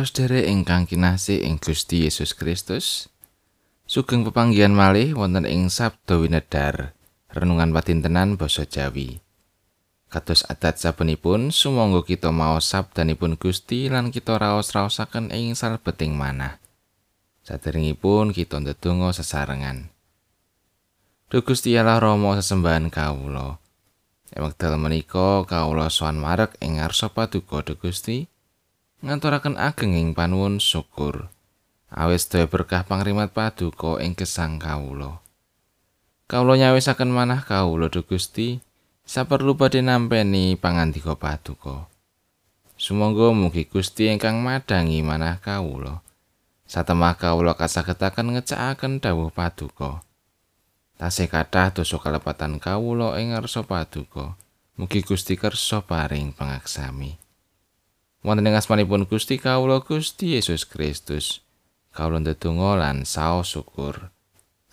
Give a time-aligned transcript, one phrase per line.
[0.00, 3.12] Para sedherek ingkang kinasih ing Gusti Yesus Kristus,
[3.84, 6.96] sugeng pepanggihan malih wonten ing Sabda Winedar,
[7.28, 9.20] renungan patintenan basa Jawi.
[10.08, 16.56] Kados adat sabenipun, sumangga kita maos sabdanipun Gusti lan kita raos-raosaken ing salebeting manah.
[17.44, 19.92] Saderengipun kita ndedonga sesarengan.
[21.28, 23.60] Duh Gusti Allah Rama sesembahan kawula.
[24.32, 28.32] Ing wekdal menika kawula sowan marek ing ngarsa paduka Gusti.
[29.00, 31.32] Nganturaken ageng ing panuwun syukur.
[31.90, 35.24] Awis daya berkah pangrimat paduka ing gesang kawula.
[36.30, 38.48] Kawula nyawisaken manah kawula dhumateng Gusti
[39.02, 41.90] saperlu badhe nampeni pangandika paduka.
[42.78, 46.04] Sumangga mugi Gusti ingkang madangi manah kawula.
[46.70, 50.06] Satemah kawula kasagetaken ngecakaken dawuh paduka.
[51.00, 54.38] Tasih kathah dosa kalepatan kawula ing ngarsa paduka.
[54.78, 57.29] Mugi Gusti kersa paring pangaksami
[58.20, 61.40] wonten ing asmanipun Gusti kawula Gusti Yesus Kristus.
[61.90, 64.12] Kawula ndedonga lan saos syukur.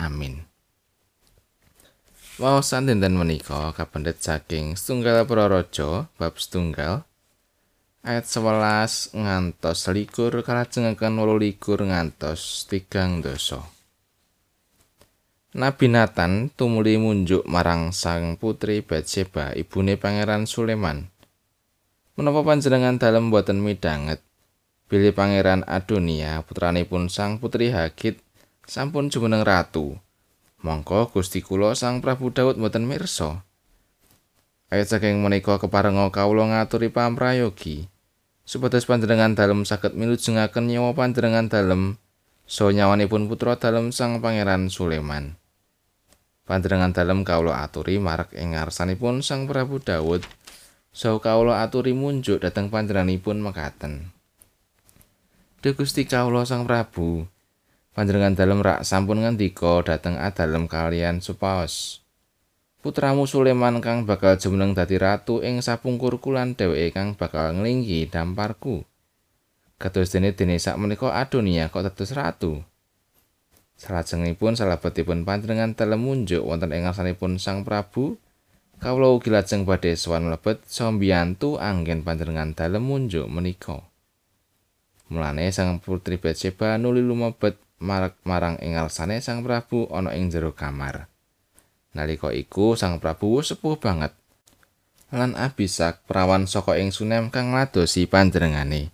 [0.00, 0.48] Amin.
[2.34, 7.06] Wawasan dinten menika kapendet saking setunggal praraja bab setunggal
[8.02, 13.62] ayat 11 ngantos likur kalajengaken wolu likur ngantos tigang dosa.
[15.54, 21.13] Nabi Nathan tumuli munjuk marang sang putri Bathsheba ibune Pangeran Sulaiman
[22.14, 24.22] Menapa panjenengan dalem boten midanget
[24.86, 28.22] bilih Pangeran Adonia putranipun Sang Putri Hagit
[28.70, 29.98] sampun jumeneng ratu.
[30.62, 33.42] Mongko Gusti kula Sang Prabu Daud boten mirsa.
[34.70, 37.90] Ayat saking menika keparenga kawula ngaturi pamrayogi
[38.46, 41.98] supados panjenengan dalem saged milujengaken nyawa panjenengan dalem
[42.46, 45.34] so nyawanipun putra dalem Sang Pangeran Sulaiman.
[46.46, 50.22] Panjenengan dalem kawula aturi marek ing ngarsanipun Sang Prabu Daud
[50.94, 54.14] Saha kawula aturi munjuk dhateng panjenenganipun mekaten.
[55.58, 57.26] Duh Gusti kawula Sang Prabu,
[57.98, 61.98] panjenengan dalem rak sampun ngendika dhateng adalem kalian supaos.
[62.78, 68.86] Putramu Sulaiman kang bakal jumeneng dadi ratu ing sapungkur kulan dheweke kang bakal nglinggi damparku.
[69.82, 72.62] Kados dene dene sak menika Adonia kok dados ratu.
[73.74, 78.14] Salajengipun salabetipun panjenengan dalem munjuk wonten ing ngarsanipun Sang Prabu,
[78.82, 83.84] kawula ugi lajeng badhe sowan mlebet sambiyantu anggen panjenengan dalem munjuk menika.
[85.12, 90.56] Mulane sang putri Bathsheba nuli lumebet marek marang ing alsane sang Prabu ana ing jero
[90.56, 91.06] kamar.
[91.92, 94.16] Nalika iku sang Prabu sepuh banget
[95.14, 98.90] lan abisak prawan saka ing sunem kang ngladosi panjenengane.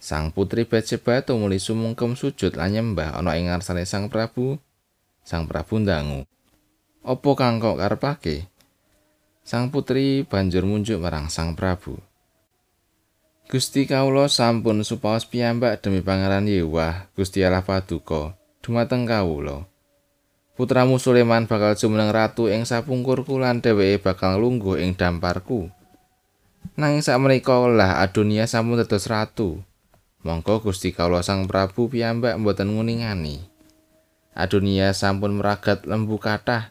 [0.00, 4.56] Sang putri Bathsheba tumuli sumungkem sujud lan nyembah ana ing ngarsane sang Prabu.
[5.20, 6.24] Sang Prabu ndangu.
[7.04, 8.48] Apa kang kok karepake?
[9.50, 11.98] Sang putri banjur munjuk marang Sang Prabu.
[13.50, 19.66] Gusti kawula sampun supaos piyambak demi Pangeran Yewah, Gusti Allah Paduka, dumateng kawula.
[20.54, 25.66] Putramu Sulaiman bakal jumeneng ratu ing sapungkurku lan dheweke bakal lungguh ing damparku.
[26.78, 29.58] Nanging sakmenika lah Adonia sampun dados ratu.
[30.22, 33.42] Monggo Gusti kawula Sang Prabu piyambak mboten nguningani.
[34.30, 36.70] Adonia sampun meragat lembu kathah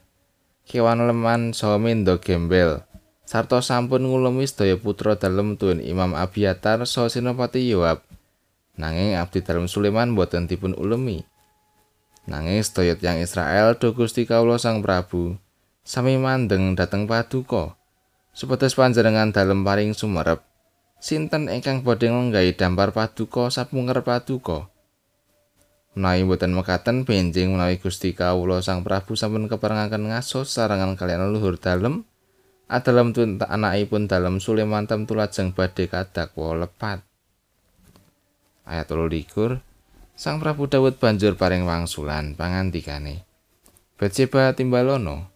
[0.69, 2.85] kewan leman saha mendo gembel.
[3.25, 8.06] Sarta sampun ngulumi sedaya putra dalem tuwin Imam Abiatar saha Senopati Yoab.
[8.78, 11.25] Nanging abdi dalem Sulaiman boten dipun ulemi.
[12.29, 15.41] Nanging sedaya tiyang Israel do Gusti kawula Sang Prabu
[15.81, 17.74] sami mandeng dhateng paduka.
[18.38, 20.46] Supados panjenengan dalem paring sumerep
[21.00, 24.68] sinten ingkang badhe nggahi dampar paduka sapungker paduka
[25.97, 31.57] Menawi mboten mekaten benjing menawi Gusti kawula Sang Prabu sampun keperangaken ngaso sarangan kalian leluhur
[31.57, 32.05] dalem
[32.69, 37.01] adalem tun anakipun dalem Sulaiman tem tulajeng badhe kadakwa lepat.
[38.69, 39.66] Ayat 23
[40.13, 43.25] Sang Prabu Daud banjur paring wangsulan pangandikane.
[43.97, 45.34] Bathsheba timbalono.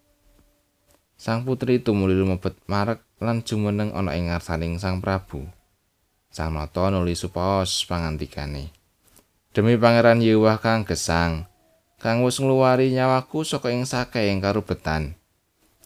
[1.18, 5.50] Sang putri tumuli lumebet marek lan jumeneng ana ing ngarsaning Sang Prabu.
[6.30, 8.83] Sang nata nuli supaos pangandikane.
[9.54, 11.46] Demi pangeran Yewah kang gesang
[12.02, 15.14] kang wis ngluwari nyawaku saka ing sakeing karubetan.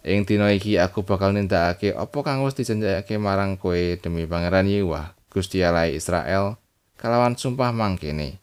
[0.08, 5.12] Ing dina iki aku bakal nindakake apa kang wis dijanjekake marang kowe demi pangeran Yewah
[5.28, 6.56] Gusti Allah Israel
[6.96, 8.40] kalawan sumpah mangkene.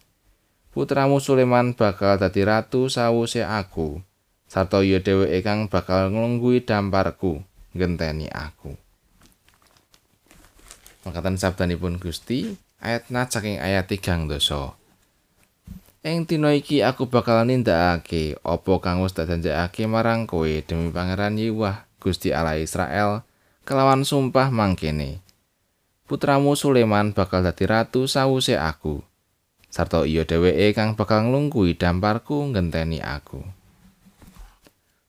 [0.76, 4.05] Putramu Sulaiman bakal dadi ratu sawuse aku
[4.44, 7.41] sarta ya dheweke kang bakal nglungguhi damparku
[7.73, 8.76] ngenteni aku.
[11.09, 14.83] Makatan sabdanipun Gusti ayat saking ayat 3 dosa.
[16.04, 21.88] Ing dina iki aku bakal nindakake apa kang wis dijanjekake marang kowe demi Pangeran Yewah
[21.96, 23.24] Gusti Allah Israel
[23.64, 25.24] kelawan sumpah mangkene.
[26.04, 29.00] putramu Sulaiman bakal dadi ratu sawuse aku.
[29.72, 33.42] Sarta iya dheweke kang bakal nglungguhi damparku ngenteni aku.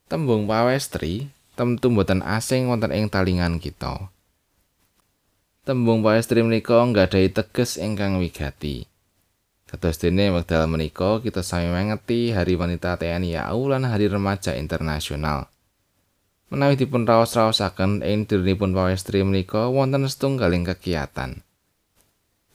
[0.08, 1.28] Tembung pawestri
[1.60, 4.10] tentu boten asing wonten ing talingan kita.
[5.68, 8.95] Tembung pawestri menika nggadahi teges ingkang wigati.
[9.76, 15.52] Kados dene wekdal menika kita sami mengeti Hari Wanita TNI AU lan Hari Remaja Internasional.
[16.48, 21.44] Menawi dipun raos-raosaken ing dirinipun pawestri menika wonten setunggaling kegiatan.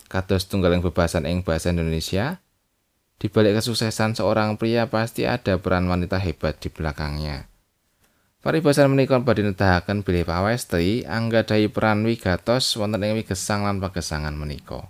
[0.09, 2.41] Kados tunggaling bebasan ing bahasa Indonesia,
[3.21, 7.53] di balik kesuksesan seorang pria pasti ada peran wanita hebat di belakangnya.
[8.41, 14.89] Paribasan menika badhe nedahaken bilih pawestri anggadhahi peran wigatos wonten ing wigesang lan pagesangan menika.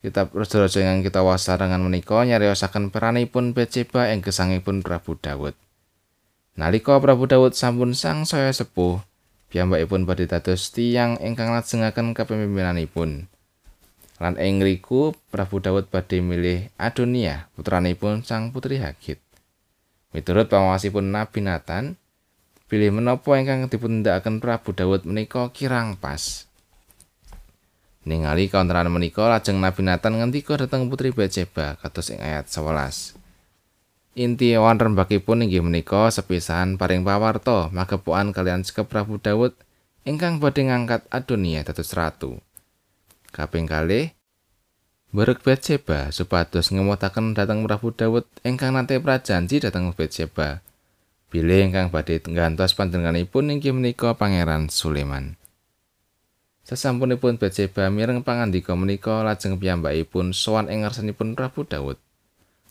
[0.00, 5.52] Kitab Raja-raja ingkang kita wasarengan menika nyariosaken peranipun Betseba ing gesangipun Prabu Dawud.
[6.56, 9.04] Nalika Prabu Dawud sampun sang saya sepuh,
[9.52, 13.28] piyambakipun badhe dados tiyang ingkang lajengaken kepemimpinanipun.
[14.16, 19.20] Lan ing ngriku Prabu Dawud badhe milih Adonia, putranipun sang putri Hagit.
[20.16, 22.00] Miturut pangwasipun Nabi Nathan,
[22.72, 26.49] pilih menapa ingkang dipundhakaken Prabu Dawud menika kirang pas.
[28.00, 33.20] Ningali kaunteran menika lajeng Nabi Nathan ngendika dhateng putri Bathsheba kados ing ayat 11.
[34.16, 39.52] Inti wan rembakipun inggih menika sepisan paring pawarta magepokan kalian sekep Prabu Daud
[40.08, 42.40] ingkang badhe ngangkat Adonia dados ratu.
[43.36, 44.16] Kaping kalih
[45.10, 50.62] Berek Bathsheba supados ngemutaken dhateng Prabu Daud ingkang nate prajanji dhateng Bathsheba.
[51.28, 55.39] Bilih ingkang badhe nggantos panjenenganipun inggih menika Pangeran Sulaiman.
[56.70, 61.98] Sasampunipun Bathsheba mireng pangandika menika lajeng piyambakipun sowan ing ngarsanipun Prabu Daud.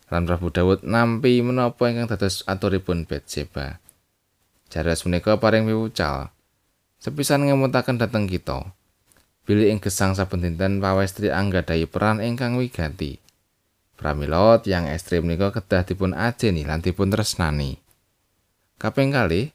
[0.07, 3.83] Lan Prabu Daud nampi menapa ingkang dados aturipun Bathsheba.
[4.71, 6.31] Jaras menika paring wiwucal.
[7.03, 8.71] Sepisan ngemutaken dhateng kita.
[9.43, 13.19] Bilih ing gesang saben dinten pawestri anggadhahi peran ingkang wigati.
[13.99, 17.75] Pramila tiyang estri menika kedah dipun ajeni lan dipun tresnani.
[18.79, 19.51] Kaping kalih,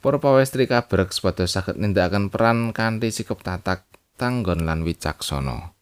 [0.00, 3.84] Para pawestri kabrek supados saged nindakaken peran kanthi sikap tatak,
[4.16, 5.76] tanggon lan wicaksana.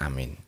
[0.00, 0.40] Amin.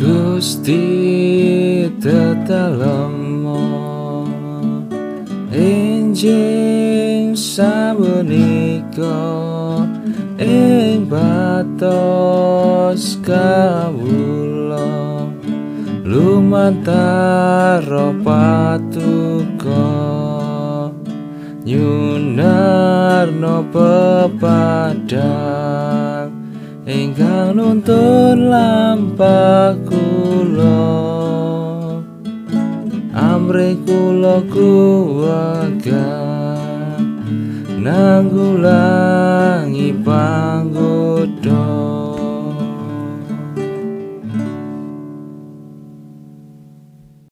[0.00, 0.80] Gusti
[2.00, 3.60] tetelemo
[6.20, 9.16] enjing sabenika
[10.36, 11.96] ing batos
[13.24, 14.84] kawula.
[16.04, 17.80] Lumantar
[18.20, 19.88] patuko.
[21.64, 25.08] Nyunarno pepadang
[26.84, 31.39] ingkang nuntun lampah kula
[33.50, 35.90] mrikulo kuwagat
[37.82, 40.99] nanggulangi panggung.